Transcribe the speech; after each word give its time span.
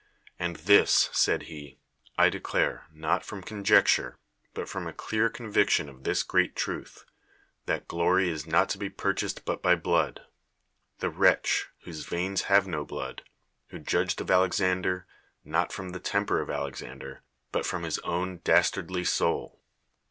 "And 0.39 0.55
this," 0.55 1.11
said 1.13 1.43
he, 1.43 1.77
"I 2.17 2.29
declare, 2.29 2.87
not 2.91 3.23
from 3.23 3.43
conjecture, 3.43 4.17
but 4.55 4.67
from 4.67 4.87
a 4.87 4.93
clear 4.93 5.29
conviction 5.29 5.87
of 5.87 5.97
Ibis 5.97 6.23
great 6.23 6.55
ti'ulh, 6.55 7.03
that 7.67 7.87
glory 7.87 8.27
is 8.31 8.47
not 8.47 8.67
to 8.69 8.79
be 8.79 8.89
purchased 8.89 9.45
but 9.45 9.61
by 9.61 9.75
blood"; 9.75 10.25
1hi> 11.01 11.13
wretch! 11.15 11.67
whose 11.83 12.03
veins 12.05 12.45
ha\'e 12.47 12.67
no 12.67 12.83
blotul; 12.83 13.19
who 13.67 13.77
judiird 13.79 14.19
of 14.21 14.31
Alexander, 14.31 15.05
not 15.43 15.71
from 15.71 15.89
the 15.89 15.99
t^inpej 15.99 16.41
of 16.41 16.49
Alexander. 16.49 17.21
but 17.51 17.63
from 17.67 17.83
his 17.83 17.99
own 17.99 18.39
dastardly 18.43 19.03
soul. 19.03 19.61